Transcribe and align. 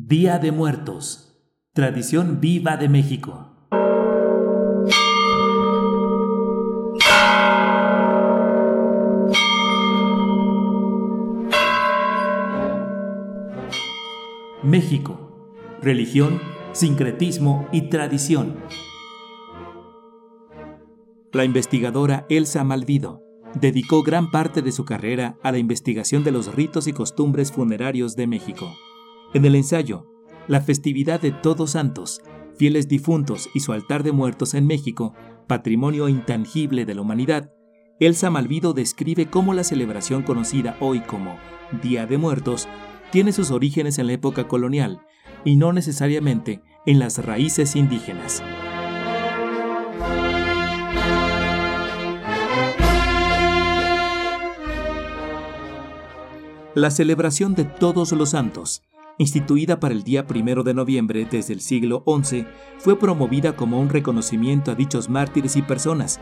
Día 0.00 0.38
de 0.38 0.52
Muertos. 0.52 1.34
Tradición 1.72 2.38
viva 2.40 2.76
de 2.76 2.88
México. 2.88 3.50
México. 14.62 15.58
Religión, 15.82 16.40
sincretismo 16.70 17.66
y 17.72 17.88
tradición. 17.90 18.54
La 21.32 21.42
investigadora 21.42 22.24
Elsa 22.28 22.62
Malvido 22.62 23.24
dedicó 23.60 24.04
gran 24.04 24.30
parte 24.30 24.62
de 24.62 24.70
su 24.70 24.84
carrera 24.84 25.36
a 25.42 25.50
la 25.50 25.58
investigación 25.58 26.22
de 26.22 26.30
los 26.30 26.54
ritos 26.54 26.86
y 26.86 26.92
costumbres 26.92 27.50
funerarios 27.50 28.14
de 28.14 28.28
México. 28.28 28.72
En 29.34 29.44
el 29.44 29.54
ensayo, 29.54 30.06
La 30.46 30.62
festividad 30.62 31.20
de 31.20 31.32
Todos 31.32 31.72
Santos, 31.72 32.22
fieles 32.56 32.88
difuntos 32.88 33.50
y 33.52 33.60
su 33.60 33.74
altar 33.74 34.02
de 34.02 34.12
muertos 34.12 34.54
en 34.54 34.66
México, 34.66 35.12
patrimonio 35.46 36.08
intangible 36.08 36.86
de 36.86 36.94
la 36.94 37.02
humanidad, 37.02 37.52
Elsa 38.00 38.30
Malvido 38.30 38.72
describe 38.72 39.28
cómo 39.28 39.52
la 39.52 39.64
celebración 39.64 40.22
conocida 40.22 40.78
hoy 40.80 41.00
como 41.00 41.36
Día 41.82 42.06
de 42.06 42.16
Muertos 42.16 42.68
tiene 43.10 43.32
sus 43.32 43.50
orígenes 43.50 43.98
en 43.98 44.06
la 44.06 44.14
época 44.14 44.48
colonial 44.48 45.02
y 45.44 45.56
no 45.56 45.74
necesariamente 45.74 46.62
en 46.86 46.98
las 46.98 47.22
raíces 47.22 47.76
indígenas. 47.76 48.42
La 56.74 56.90
celebración 56.90 57.54
de 57.54 57.64
Todos 57.64 58.12
los 58.12 58.30
Santos, 58.30 58.87
instituida 59.18 59.80
para 59.80 59.94
el 59.94 60.04
día 60.04 60.26
primero 60.26 60.62
de 60.62 60.74
noviembre 60.74 61.26
desde 61.30 61.52
el 61.52 61.60
siglo 61.60 62.04
XI, 62.06 62.46
fue 62.78 62.98
promovida 62.98 63.56
como 63.56 63.80
un 63.80 63.88
reconocimiento 63.88 64.70
a 64.70 64.74
dichos 64.74 65.08
mártires 65.08 65.56
y 65.56 65.62
personas 65.62 66.20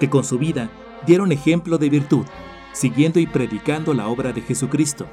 que 0.00 0.10
con 0.10 0.24
su 0.24 0.38
vida 0.38 0.70
dieron 1.06 1.32
ejemplo 1.32 1.78
de 1.78 1.90
virtud, 1.90 2.26
siguiendo 2.72 3.20
y 3.20 3.26
predicando 3.26 3.94
la 3.94 4.08
obra 4.08 4.32
de 4.32 4.40
Jesucristo. 4.40 5.06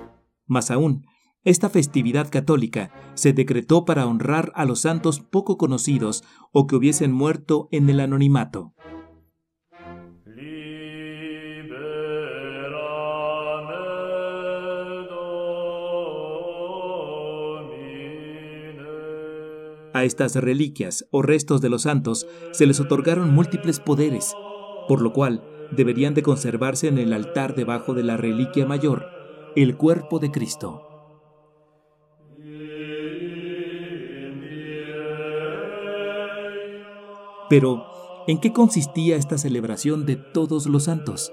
Más 0.47 0.71
aún, 0.71 1.05
esta 1.43 1.69
festividad 1.69 2.29
católica 2.31 2.91
se 3.13 3.33
decretó 3.33 3.85
para 3.85 4.07
honrar 4.07 4.51
a 4.55 4.65
los 4.65 4.81
santos 4.81 5.19
poco 5.19 5.57
conocidos 5.57 6.23
o 6.51 6.65
que 6.65 6.75
hubiesen 6.75 7.11
muerto 7.11 7.67
en 7.71 7.89
el 7.89 7.99
anonimato. 7.99 8.74
A 19.95 20.03
estas 20.03 20.35
reliquias 20.35 21.07
o 21.09 21.21
restos 21.21 21.61
de 21.61 21.69
los 21.69 21.83
santos 21.83 22.27
se 22.51 22.65
les 22.65 22.81
otorgaron 22.81 23.33
múltiples 23.33 23.79
poderes, 23.79 24.35
por 24.89 25.01
lo 25.01 25.13
cual 25.13 25.41
deberían 25.71 26.13
de 26.13 26.21
conservarse 26.21 26.89
en 26.89 26.97
el 26.97 27.13
altar 27.13 27.55
debajo 27.55 27.93
de 27.93 28.03
la 28.03 28.17
reliquia 28.17 28.65
mayor, 28.65 29.05
el 29.55 29.77
cuerpo 29.77 30.19
de 30.19 30.31
Cristo. 30.31 30.81
Pero, 37.49 37.85
¿en 38.27 38.41
qué 38.41 38.51
consistía 38.51 39.15
esta 39.15 39.37
celebración 39.37 40.05
de 40.05 40.17
todos 40.17 40.65
los 40.65 40.83
santos? 40.83 41.31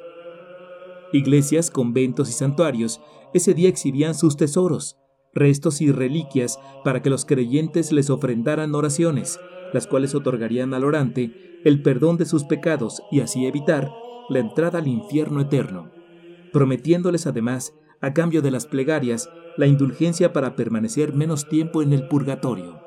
Iglesias, 1.13 1.73
conventos 1.73 2.31
y 2.31 2.33
santuarios 2.33 3.01
ese 3.35 3.55
día 3.55 3.69
exhibían 3.69 4.15
sus 4.15 4.37
tesoros, 4.37 5.02
restos 5.35 5.81
y 5.81 5.91
reliquias 5.91 6.59
para 6.85 7.03
que 7.03 7.11
los 7.11 7.25
creyentes 7.25 7.93
les 7.93 8.11
ofrendaran 8.11 8.75
oraciones, 8.75 9.41
las 9.73 9.87
cuales 9.87 10.15
otorgarían 10.15 10.75
al 10.75 10.85
orante 10.85 11.61
el 11.65 11.83
perdón 11.83 12.17
de 12.17 12.27
sus 12.27 12.45
pecados 12.45 13.03
y 13.11 13.21
así 13.21 13.47
evitar 13.47 13.91
la 14.29 14.39
entrada 14.39 14.79
al 14.79 14.89
infierno 14.89 15.41
eterno, 15.41 15.91
prometiéndoles 16.53 17.27
además, 17.27 17.73
a 18.01 18.13
cambio 18.13 18.43
de 18.43 18.51
las 18.51 18.67
plegarias, 18.67 19.31
la 19.57 19.67
indulgencia 19.67 20.33
para 20.33 20.57
permanecer 20.57 21.15
menos 21.15 21.49
tiempo 21.49 21.83
en 21.83 21.93
el 21.93 22.09
purgatorio. 22.09 22.81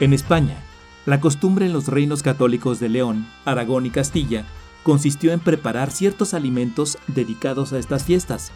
En 0.00 0.12
España, 0.12 0.64
la 1.06 1.20
costumbre 1.20 1.66
en 1.66 1.72
los 1.72 1.88
reinos 1.88 2.22
católicos 2.22 2.80
de 2.80 2.88
León, 2.88 3.26
Aragón 3.44 3.86
y 3.86 3.90
Castilla 3.90 4.44
consistió 4.82 5.32
en 5.32 5.40
preparar 5.40 5.90
ciertos 5.90 6.34
alimentos 6.34 6.98
dedicados 7.06 7.72
a 7.72 7.78
estas 7.78 8.04
fiestas, 8.04 8.52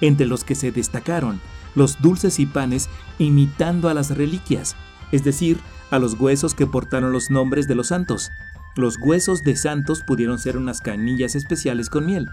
entre 0.00 0.26
los 0.26 0.44
que 0.44 0.54
se 0.54 0.72
destacaron 0.72 1.40
los 1.74 2.00
dulces 2.00 2.38
y 2.40 2.46
panes 2.46 2.88
imitando 3.18 3.88
a 3.88 3.94
las 3.94 4.16
reliquias, 4.16 4.76
es 5.12 5.24
decir, 5.24 5.60
a 5.90 5.98
los 5.98 6.14
huesos 6.18 6.54
que 6.54 6.66
portaron 6.66 7.12
los 7.12 7.30
nombres 7.30 7.68
de 7.68 7.74
los 7.74 7.88
santos. 7.88 8.30
Los 8.76 8.96
huesos 8.98 9.42
de 9.42 9.56
santos 9.56 10.02
pudieron 10.06 10.38
ser 10.38 10.56
unas 10.56 10.80
canillas 10.80 11.34
especiales 11.34 11.90
con 11.90 12.06
miel. 12.06 12.26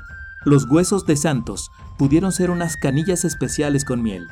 Los 0.45 0.65
huesos 0.65 1.05
de 1.05 1.15
santos 1.15 1.71
pudieron 1.97 2.31
ser 2.31 2.51
unas 2.51 2.77
canillas 2.77 3.25
especiales 3.25 3.83
con 3.83 4.01
miel, 4.01 4.27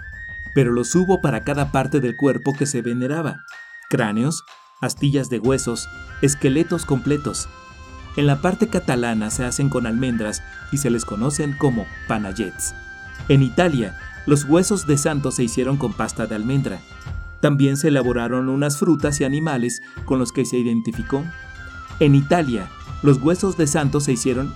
pero 0.53 0.71
los 0.71 0.93
hubo 0.95 1.21
para 1.21 1.43
cada 1.43 1.71
parte 1.71 1.99
del 1.99 2.15
cuerpo 2.15 2.53
que 2.53 2.65
se 2.65 2.81
veneraba. 2.81 3.41
Cráneos, 3.89 4.43
astillas 4.85 5.29
de 5.29 5.39
huesos, 5.39 5.89
esqueletos 6.21 6.85
completos. 6.85 7.49
En 8.15 8.27
la 8.27 8.41
parte 8.41 8.67
catalana 8.69 9.29
se 9.29 9.43
hacen 9.43 9.69
con 9.69 9.85
almendras 9.87 10.41
y 10.71 10.77
se 10.77 10.89
les 10.89 11.03
conocen 11.03 11.57
como 11.57 11.85
panayets. 12.07 12.73
En 13.27 13.43
Italia, 13.43 13.97
los 14.25 14.45
huesos 14.45 14.87
de 14.87 14.97
santo 14.97 15.31
se 15.31 15.43
hicieron 15.43 15.77
con 15.77 15.91
pasta 15.91 16.25
de 16.25 16.35
almendra. 16.35 16.79
También 17.41 17.75
se 17.75 17.89
elaboraron 17.89 18.47
unas 18.47 18.77
frutas 18.77 19.19
y 19.19 19.25
animales 19.25 19.81
con 20.05 20.17
los 20.19 20.31
que 20.31 20.45
se 20.45 20.57
identificó. 20.57 21.23
En 21.99 22.15
Italia, 22.15 22.69
los 23.03 23.21
huesos 23.21 23.57
de 23.57 23.67
santo 23.67 23.99
se 23.99 24.13
hicieron 24.13 24.53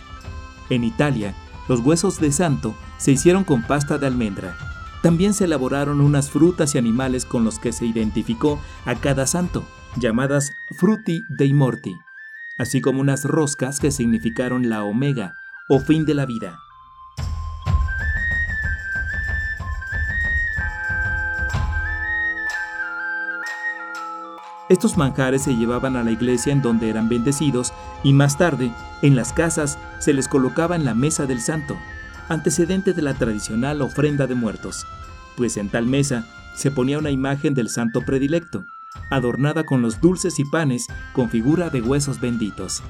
En 0.69 0.84
Italia, 0.84 1.35
los 1.67 1.81
huesos 1.81 2.19
de 2.19 2.31
santo 2.31 2.75
se 2.97 3.11
hicieron 3.11 3.44
con 3.44 3.63
pasta 3.63 3.97
de 3.97 4.07
almendra. 4.07 4.56
También 5.01 5.34
se 5.34 5.46
elaboraron 5.46 6.00
unas 6.00 6.29
frutas 6.29 6.75
y 6.75 6.78
animales 6.78 7.25
con 7.25 7.44
los 7.44 7.59
que 7.59 7.72
se 7.73 7.85
identificó 7.85 8.59
a 8.85 8.96
cada 8.96 9.28
santo 9.28 9.66
llamadas 9.98 10.52
Frutti 10.78 11.24
dei 11.30 11.54
Morti, 11.54 11.96
así 12.58 12.82
como 12.82 13.02
unas 13.02 13.26
roscas 13.26 13.80
que 13.80 13.92
significaron 13.92 14.70
la 14.70 14.84
omega 14.84 15.34
o 15.70 15.80
fin 15.80 16.06
de 16.06 16.14
la 16.14 16.26
vida. 16.26 16.58
Estos 24.70 24.98
manjares 24.98 25.42
se 25.42 25.56
llevaban 25.56 25.96
a 25.96 26.04
la 26.04 26.12
iglesia 26.12 26.54
en 26.54 26.62
donde 26.62 26.92
eran 26.92 27.10
bendecidos 27.10 27.74
y 28.04 28.14
más 28.14 28.38
tarde, 28.38 28.72
en 29.02 29.16
las 29.16 29.34
casas, 29.34 29.80
se 29.98 30.14
les 30.14 30.28
colocaba 30.28 30.76
en 30.76 30.86
la 30.86 30.94
mesa 30.94 31.26
del 31.26 31.42
santo, 31.42 31.76
antecedente 32.28 32.94
de 32.94 33.02
la 33.02 33.16
tradicional 33.16 33.82
ofrenda 33.82 34.28
de 34.28 34.36
muertos, 34.36 34.86
pues 35.36 35.58
en 35.58 35.70
tal 35.70 35.88
mesa 35.88 36.28
se 36.56 36.70
ponía 36.70 37.00
una 37.00 37.10
imagen 37.10 37.56
del 37.56 37.70
santo 37.70 38.02
predilecto, 38.02 38.64
adornada 39.10 39.66
con 39.66 39.82
los 39.82 40.02
dulces 40.02 40.40
y 40.40 40.46
panes 40.46 40.88
con 41.14 41.30
figura 41.30 41.70
de 41.70 41.82
huesos 41.82 42.20
benditos. 42.20 42.84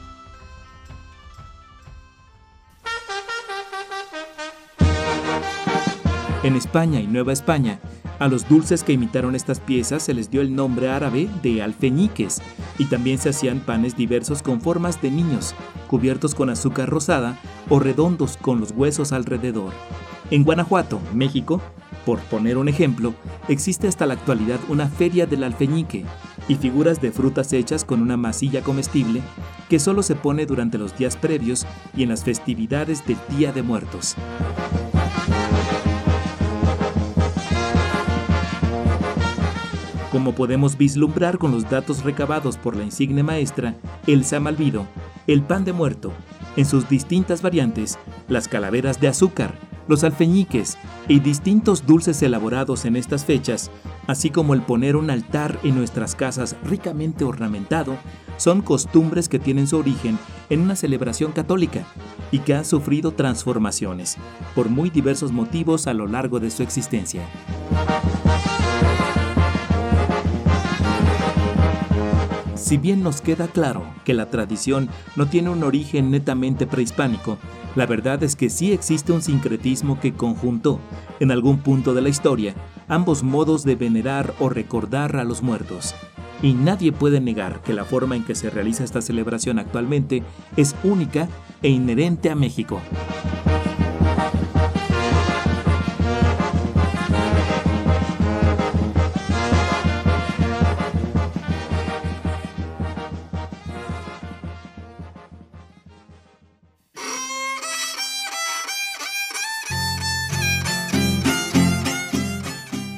En 6.42 6.56
España 6.56 7.02
y 7.02 7.08
Nueva 7.08 7.34
España, 7.34 7.80
a 8.20 8.28
los 8.28 8.48
dulces 8.48 8.84
que 8.84 8.94
imitaron 8.94 9.36
estas 9.36 9.60
piezas 9.60 10.04
se 10.04 10.14
les 10.14 10.30
dio 10.30 10.42
el 10.42 10.56
nombre 10.56 10.90
árabe 10.90 11.30
de 11.44 11.62
alfeñiques 11.62 12.42
y 12.78 12.86
también 12.86 13.18
se 13.18 13.30
hacían 13.30 13.60
panes 13.60 13.96
diversos 13.96 14.42
con 14.42 14.62
formas 14.62 15.02
de 15.02 15.12
niños, 15.12 15.54
cubiertos 15.88 16.36
con 16.36 16.50
azúcar 16.50 16.90
rosada 16.90 17.38
o 17.70 17.80
redondos 17.80 18.38
con 18.38 18.60
los 18.60 18.72
huesos 18.72 19.12
alrededor. 19.12 19.74
En 20.32 20.44
Guanajuato, 20.44 21.00
México, 21.14 21.62
por 22.10 22.22
poner 22.22 22.58
un 22.58 22.68
ejemplo, 22.68 23.14
existe 23.50 23.88
hasta 23.88 24.08
la 24.08 24.16
actualidad 24.16 24.60
una 24.68 24.88
feria 24.88 25.28
del 25.28 25.44
alfeñique 25.44 26.06
y 26.48 26.56
figuras 26.56 27.00
de 27.00 27.12
frutas 27.12 27.54
hechas 27.54 27.86
con 27.86 28.02
una 28.02 28.18
masilla 28.18 28.64
comestible 28.64 29.22
que 29.70 29.78
solo 29.78 30.02
se 30.02 30.16
pone 30.16 30.48
durante 30.48 30.80
los 30.80 30.98
días 30.98 31.16
previos 31.16 31.68
y 31.96 32.02
en 32.02 32.10
las 32.10 32.24
festividades 32.24 33.06
del 33.06 33.18
Día 33.38 33.52
de 33.52 33.62
Muertos. 33.62 34.16
Como 40.12 40.34
podemos 40.34 40.80
vislumbrar 40.80 41.38
con 41.38 41.52
los 41.52 41.70
datos 41.70 42.04
recabados 42.04 42.58
por 42.58 42.76
la 42.76 42.86
insigne 42.86 43.22
maestra 43.22 43.76
Elsa 44.08 44.40
Malvido, 44.40 44.88
el 45.28 45.44
pan 45.44 45.64
de 45.64 45.74
muerto, 45.74 46.12
en 46.56 46.66
sus 46.66 46.90
distintas 46.90 47.44
variantes, 47.44 48.00
las 48.28 48.48
calaveras 48.48 49.00
de 49.00 49.10
azúcar, 49.10 49.69
los 49.90 50.04
alfeñiques 50.04 50.78
y 51.08 51.20
distintos 51.20 51.86
dulces 51.86 52.22
elaborados 52.22 52.86
en 52.86 52.96
estas 52.96 53.26
fechas, 53.26 53.72
así 54.08 54.30
como 54.30 54.54
el 54.54 54.62
poner 54.62 54.96
un 54.96 55.10
altar 55.10 55.60
en 55.64 55.76
nuestras 55.76 56.16
casas 56.16 56.56
ricamente 56.64 57.26
ornamentado, 57.26 57.98
son 58.38 58.62
costumbres 58.62 59.28
que 59.28 59.40
tienen 59.40 59.68
su 59.68 59.78
origen 59.78 60.18
en 60.52 60.62
una 60.62 60.76
celebración 60.76 61.32
católica 61.32 61.86
y 62.32 62.40
que 62.40 62.54
ha 62.54 62.64
sufrido 62.64 63.12
transformaciones 63.12 64.18
por 64.54 64.70
muy 64.70 64.92
diversos 64.92 65.32
motivos 65.32 65.88
a 65.88 65.94
lo 65.94 66.06
largo 66.06 66.40
de 66.40 66.52
su 66.52 66.62
existencia. 66.62 67.24
Si 72.70 72.78
bien 72.78 73.02
nos 73.02 73.22
queda 73.22 73.48
claro 73.48 73.84
que 74.06 74.14
la 74.14 74.30
tradición 74.30 74.90
no 75.16 75.26
tiene 75.26 75.50
un 75.50 75.64
origen 75.64 76.12
netamente 76.12 76.68
prehispánico, 76.68 77.40
la 77.76 77.88
verdad 77.88 78.22
es 78.22 78.36
que 78.36 78.52
sí 78.52 78.74
existe 78.74 79.12
un 79.12 79.24
sincretismo 79.24 80.00
que 80.00 80.14
conjuntó, 80.14 80.80
en 81.20 81.32
algún 81.32 81.62
punto 81.62 81.96
de 81.96 82.04
la 82.04 82.10
historia, 82.10 82.54
ambos 82.88 83.24
modos 83.24 83.64
de 83.64 83.74
venerar 83.74 84.36
o 84.38 84.50
recordar 84.50 85.16
a 85.16 85.24
los 85.24 85.42
muertos. 85.42 85.96
Y 86.44 86.54
nadie 86.54 86.92
puede 86.92 87.20
negar 87.20 87.64
que 87.64 87.74
la 87.74 87.86
forma 87.86 88.16
en 88.16 88.24
que 88.24 88.36
se 88.36 88.52
realiza 88.52 88.84
esta 88.84 89.02
celebración 89.02 89.58
actualmente 89.58 90.22
es 90.56 90.76
única 90.84 91.28
e 91.64 91.70
inherente 91.70 92.30
a 92.30 92.36
México. 92.36 92.80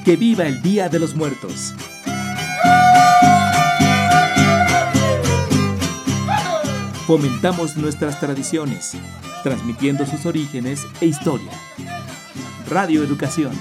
Que 0.04 0.16
viva 0.16 0.44
el 0.44 0.60
Día 0.62 0.88
de 0.88 0.98
los 0.98 1.14
Muertos. 1.14 1.74
Fomentamos 7.06 7.76
nuestras 7.76 8.18
tradiciones, 8.18 8.92
transmitiendo 9.44 10.04
sus 10.04 10.26
orígenes 10.26 10.86
e 11.00 11.06
historia. 11.06 11.52
Radio 12.68 13.04
Educación 13.04 13.52